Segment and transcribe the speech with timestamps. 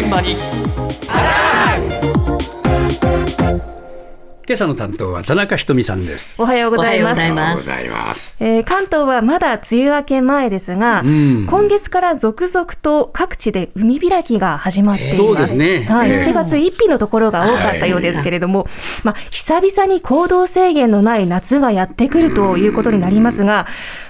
[0.00, 1.39] 現場に。
[4.50, 6.34] 今朝の担当は田中ひとみさんです。
[6.42, 7.18] おはようございます。
[7.18, 8.36] おはようございます。
[8.40, 11.46] えー関東はまだ梅雨明け前ですが、ん。
[11.46, 15.16] 今月から続々と各地で海開きが始まっています。
[15.18, 15.84] そうですね。
[15.84, 16.18] はい、えー。
[16.18, 18.66] 7月1日のところが多かったようですけれども、
[19.04, 23.68] まあ、久々に行動制限のない夏がやってくるということになりますが、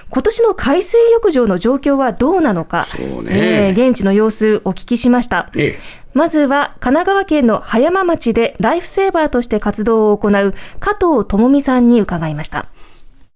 [0.09, 3.67] 今年の海水浴場の状況はどうなのか、そうね。
[3.67, 5.51] えー現地の様子お聞きしました。
[5.55, 5.77] え
[6.13, 12.67] まずは神奈川県の葉山町でライフセーバーとして活動を行う加藤智美さんに伺いました。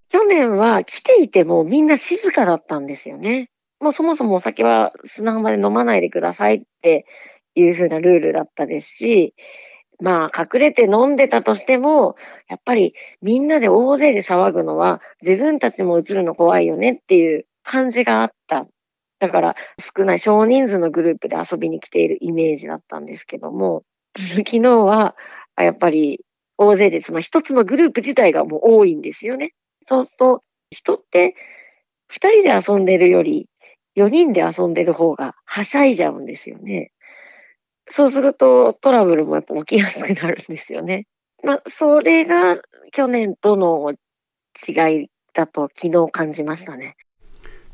[0.09, 3.49] 去年は来ていてもみんな静かだったんですよね。
[3.81, 7.05] もうそもそもお酒は砂浜で飲まないでくださいって
[7.55, 9.33] いう風なルールだったですし、
[10.01, 12.15] まあ隠れて飲んでたとしても、
[12.49, 18.67] やっぱりみんなで大勢で騒ぐのは自分たちも映るの怖いよねっていう感じがあった。
[19.19, 23.83] だから少ない少人数のグループで遊びに来ているイメージだったんですけども、
[24.17, 25.15] 昨日は
[25.55, 26.19] あやっぱり
[26.57, 29.53] 大勢でその一つのグループ自体がもう多いんですよね。
[29.81, 31.35] そうすると、人って
[32.07, 33.47] 二人で遊んでるより
[33.93, 36.91] 四人で遊んでる方がはしゃいじゃうんですよね。
[37.87, 41.05] そうするとトラブルもやっぱ起きやすくなるんですよね。
[41.43, 42.57] まあ、それが
[42.91, 43.91] 去年との
[44.67, 46.95] 違いだと昨日感じましたね。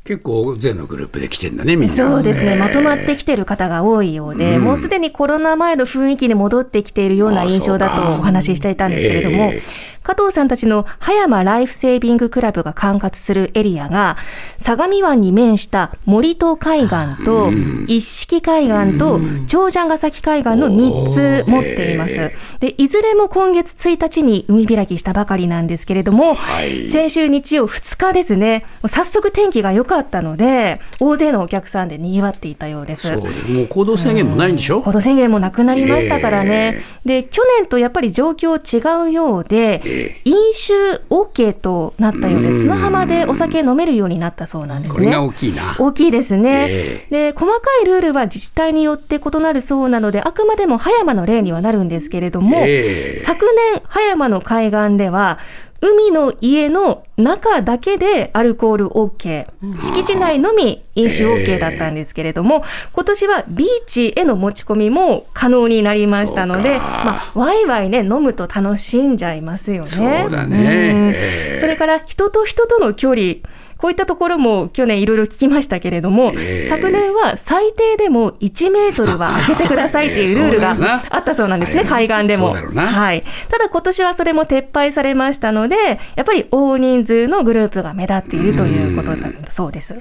[0.04, 1.94] 結構大勢のグループで来てんだねみんな。
[1.94, 2.58] そうですね、えー。
[2.58, 4.62] まとまってきてる方が多いようで、うん。
[4.62, 14.16] もうすでにコロナ前の雰囲気に戻ってきているような印象だとお話ししていたんですけれども、えー加藤さんたちの葉山ライフセービングクラブが管轄するエリアが、
[14.58, 17.84] 相模湾に面した森戸海岸とうん。
[17.88, 22.32] 一色海岸と長者ヶ崎海岸の3つ持っています。
[22.60, 26.88] で、いずれも今月1日に海開きしたばかりなんですけれども、はい。
[26.88, 33.08] 先週日曜2日ですね、早速天気が良かったので、大勢のお客さんで賑わっていたようです。
[33.08, 33.50] そうです。
[33.50, 36.82] もう行動制限もないんでしょ、行動制限もなくなりましたからね。
[37.04, 39.91] で、去年とやっぱり状況違うようで、え
[40.24, 45.16] 飲酒 OK となったようで、砂浜でお酒飲めるようになったそうなんですこれがね。
[45.18, 45.76] 大きいな。
[45.78, 47.06] 大きいですね、え。
[47.10, 53.18] で、細かいルールは自治体によって異なるそうなので、あくまでも葉山の例にはなるんですけれども、ええ。
[53.18, 55.38] 昨年、葉山の海岸では、
[55.82, 59.46] 海の家の中だけでアルコール OK、
[59.80, 69.88] 敷地内のみ飲酒 OK だったんですけれども、今年はビーチへの持ち込みも可能になりましたので、まあ、ワイワイね、飲むと楽しんじゃいますよね。
[69.88, 71.58] そうだね。
[71.58, 73.34] それから人と人との距離、
[73.82, 82.52] こういったところも去年いろいろ聞きましたけれども、ええ昨年は最低でも1メートルは空けてくださいっていうルールが あったそうなんですね、海岸でも。
[82.52, 83.24] はい。
[83.50, 89.96] ただ今年はそれも撤廃されましたので、やっぱり大人数のグループが目立っているということだそうです。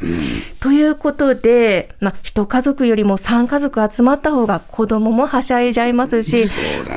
[0.60, 6.46] ということで、まあ、一家族よりも3家族集まった方が子供もはしゃいじゃいますし、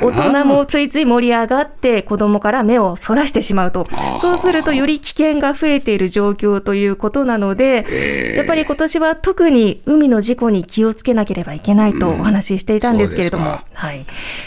[0.03, 3.87] 大人もついつい盛り上がって子供から目をそらしてしまうと。
[4.21, 14.07] そうするとより危険が増えている状況ということなので、やっぱり今年は特に海の事故に気をつけなければいけないとお話ししていたんですけれども、そうですはい。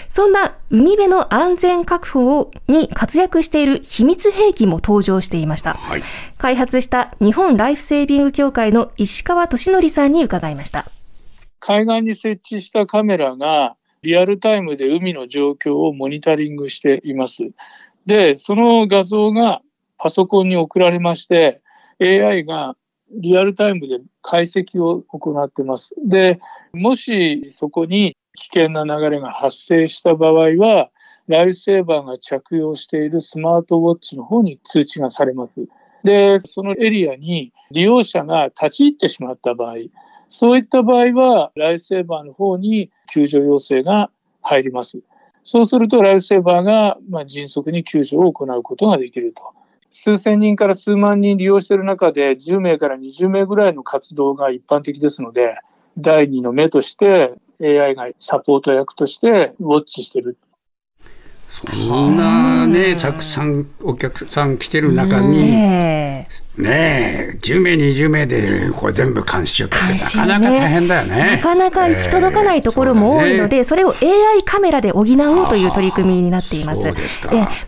[0.09, 5.73] そんな海辺の安全確保をに活躍している秘密兵器も登場していました。
[5.75, 6.03] はい
[6.37, 10.85] 開発した日本ライフセービング協会の石川俊則さんに伺いました。
[11.59, 17.49] 海岸に設置したカメラがリアルタイムで海の状況をモニタリングしています。
[18.05, 19.61] で、その画像が
[19.97, 21.61] パソコンに送られまして、
[21.99, 22.75] AI が
[23.11, 25.95] リアルタイムで解析を行ってます。
[26.05, 26.39] で、
[26.73, 30.89] もしそこに危険な流れが発生した場合は、
[31.27, 35.67] ライフセーバーが着用しているスマートウォッチの方に通知がされます。
[36.03, 39.75] で、そのエリアに利用者が立ち入ってしまった場合、
[40.29, 44.09] そういった場合は、ライフセーバーの方に救助要請が
[44.41, 44.99] 入ります。
[45.43, 49.56] そうすると、ライフセーバーが迅速に救助を行うことができると。
[49.91, 55.57] 数千人から数万人利用している中で、10名から20名ぐらいの活動が一般的ですので、
[55.97, 60.37] 第二の目として AI がサポート役としてウォッチしてる。
[61.49, 65.53] そんなねたくさんお客さん来てる中に
[66.57, 71.37] ねえねえ10名20名でこう全部監視ってなかなか大変だよね。
[71.37, 76.83] なかなか行き届かないところも多いので、それを AI カメラで補おうという取り組みになっています。
[76.83, 76.93] で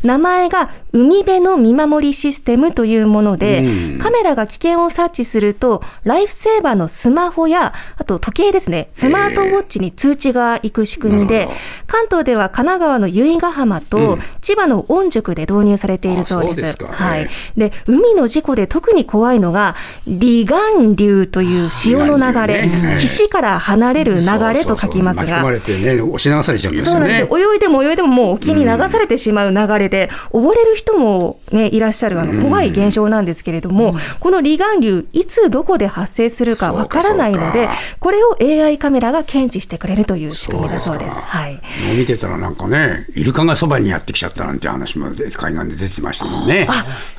[0.03, 3.99] 名前が海辺の見守りシステムというもので、うん。
[3.99, 14.19] カメラが危険を察知すると、ライフセーバーのスマホや、あと時計ですね、スマートウォッチに通知が行く仕組みでなるほど、関東では神奈川の由比ヶ浜と、うん。
[14.41, 16.59] 千葉の御宿で導入されているそうです。
[16.59, 16.87] うですか。
[16.91, 17.29] はい。
[17.57, 17.69] え。
[17.69, 26.97] で、海の事故で特に怖いのが、離岸流という潮の流れ、ね岸から離れる流れと書きますがそうそうそう巻き込ま、れてね、押し流されちゃうんですよね。
[26.97, 27.53] そうなんですよ。
[27.53, 41.15] 泳いでも泳いでももう沖に流されてしまう流れで、溺れる人もね、いらっしゃるあの怖い現象なんですけれども、この離岸流、いつどこで発生するかわからないのでこれを AI カメラが検知してくれるという仕組みだそうです。
[41.15, 41.61] ですはい。
[41.97, 46.67] 見てたらなんかね、イルカがそばにやってきちゃったなんて話もで海岸で出てましたもんね。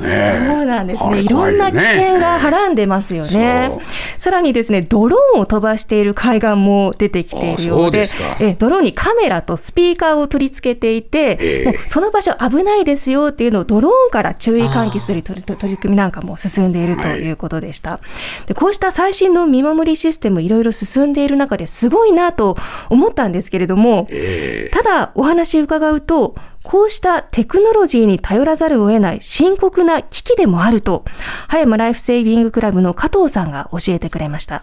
[0.01, 1.09] ええそうなんですね。
[1.09, 3.71] あれいろんな危険がはらんでますよね。
[4.19, 8.05] さらにですね、ドローンを飛ばしている海岸も出てきているようでう
[8.41, 11.65] えドローンにカメラとスピーカーを取り付けていて、ええ。
[11.65, 18.01] もうその場所危ないですよっていうのをドローンから注意喚起する取り組みなんかも進んでいるということでした。
[18.47, 22.57] でこうした最新の見守りシステムいろいろ進んでいる中ですごいなと
[22.89, 24.71] 思ったんですけれども、ええ。
[24.71, 31.05] ただお話伺うと、こうしたテクノロジーに頼らざるを得ない深刻な危機でもあると、
[31.49, 34.63] 葉山ライフセービングクラブの加藤さんが教えてくれました。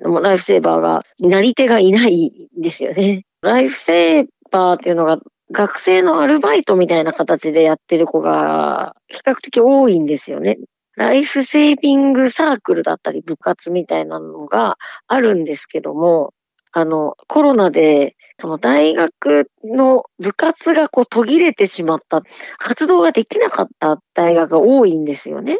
[0.00, 3.24] ライフセーバーが、なり手がいないんですよね。
[3.42, 5.18] ライフセーバーっていうのが、
[5.50, 10.58] 学生のアルバイトみたいな形でやってる子が比較的多いんですよね。
[10.96, 14.76] ライフセービングサークルだったり部活みたいなのが
[15.06, 16.32] あるんですけども、
[16.76, 22.22] あの、コロナで、その大学の部活がこう途切れてしまった、
[22.58, 25.58] 活動ができなかった大学が多いんですよね。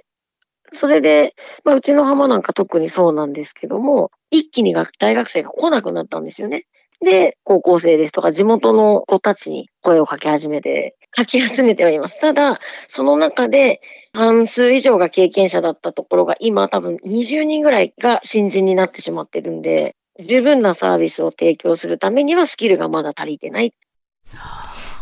[0.72, 1.34] それで、
[1.64, 6.64] まあ、うちの浜なんか特にそうなんですけども、一気に大学生が来なくなったんですよね。
[7.00, 12.18] で、高校生ですとか地元の子たちに声をかけ始めて、かき集めてはいます。
[12.18, 12.58] ただ、
[12.88, 13.80] その中で
[14.14, 23.72] 半数以上が経験者だったところが今多分20人ぐらいが新人になってしまってるんで、十分なサービスを提供するためにはスキルがまだ足りてない。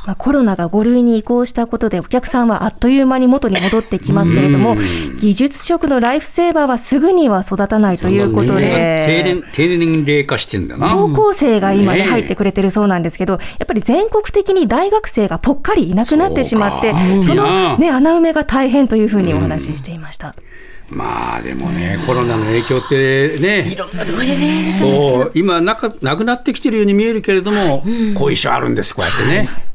[0.04, 9.22] まあ、コロナが5類に移行したことでお客さんはあっという間に元に戻ってきますけれどもうん、技術職のライフセーバーはすぐには育たないということで。
[9.24, 10.94] 年低年齢化してんだな。
[10.94, 16.92] 高校生が今ね入ってくれてるそうなんですけど、やっぱり全国的に大学生がぽっかりいなくなってしまって
[17.22, 20.32] そのね、穴埋めが大変というふうにお話ししていました。
[20.92, 23.76] まあでもね、コロナの影響ってね、
[24.78, 27.82] そう今なかなくなってきてるように見えるけれども、
[28.14, 29.71] 後遺症あるんです、こうやってね。